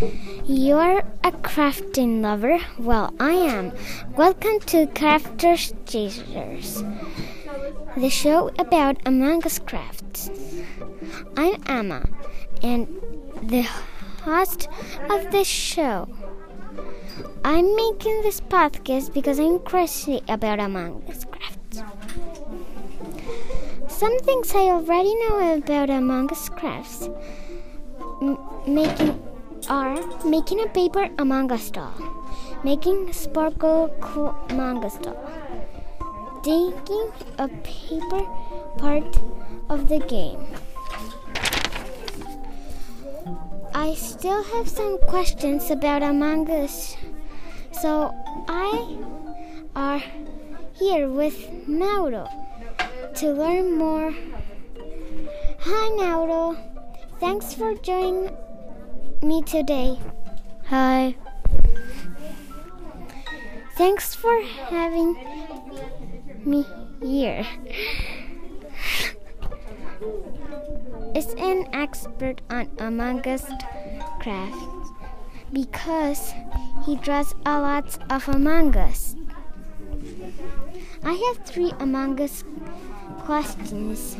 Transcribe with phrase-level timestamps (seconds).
[0.00, 2.60] You're a crafting lover?
[2.78, 3.72] Well, I am.
[4.16, 6.84] Welcome to Crafters Chasers,
[7.96, 10.30] the show about Among Us crafts.
[11.36, 12.08] I'm Emma,
[12.62, 12.86] and
[13.42, 13.62] the
[14.22, 14.68] host
[15.10, 16.08] of this show.
[17.44, 21.82] I'm making this podcast because I'm crazy about Among Us crafts.
[23.88, 27.08] Some things I already know about Among Us crafts.
[28.22, 29.20] M- making
[29.68, 31.92] are making a paper Among Us doll,
[32.62, 35.18] making sparkle cool Among doll,
[36.42, 38.22] taking a paper
[38.78, 39.18] part
[39.68, 40.46] of the game.
[43.74, 46.96] I still have some questions about Among Us,
[47.72, 48.14] so
[48.48, 48.96] I
[49.74, 50.02] are
[50.74, 52.28] here with Mauro
[53.16, 54.14] to learn more.
[55.60, 56.56] Hi, Mauro.
[57.20, 58.30] Thanks for joining
[59.22, 59.98] me today.
[60.66, 61.14] Hi.
[63.76, 65.16] Thanks for having
[66.44, 66.64] me
[67.00, 67.46] here.
[71.14, 73.44] is an expert on Among Us
[74.20, 74.90] crafts
[75.52, 76.32] because
[76.84, 79.16] he draws a lot of Among Us.
[81.02, 82.44] I have three Among Us
[83.24, 84.16] questions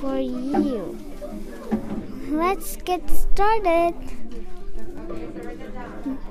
[0.00, 1.07] for you.
[2.30, 3.94] Let's get started.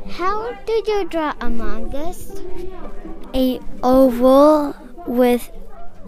[0.10, 2.32] How do you draw Among Us?
[3.34, 4.76] A oval
[5.08, 5.50] with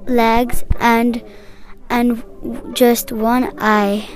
[0.05, 1.23] legs and
[1.89, 2.23] and
[2.73, 4.07] just one eye.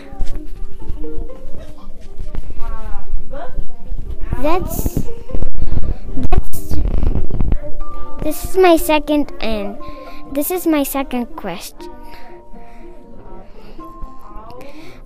[4.41, 5.09] That's
[6.29, 6.75] that's
[8.21, 9.77] this is my second and
[10.33, 11.89] this is my second question.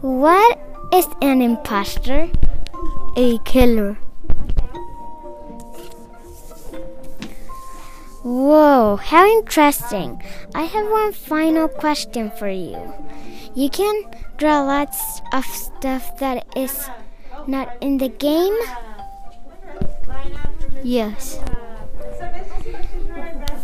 [0.02, 0.60] What
[0.94, 2.30] is an imposter?
[3.16, 3.98] A killer.
[8.22, 10.22] Whoa, how interesting.
[10.54, 12.78] I have one final question for you.
[13.56, 14.04] You can
[14.38, 16.90] draw lots of stuff that is
[17.48, 18.56] not in the game?
[20.84, 21.40] Yes.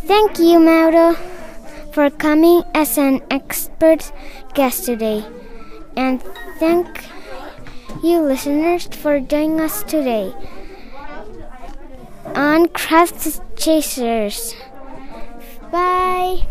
[0.06, 1.13] Thank you, Mauro,
[1.91, 4.12] for coming as an expert
[4.56, 5.24] guest today.
[5.96, 6.22] And
[6.59, 7.06] thank
[8.04, 10.34] you, listeners, for joining us today
[12.36, 14.56] on Craft Chasers.
[15.72, 16.48] Bye.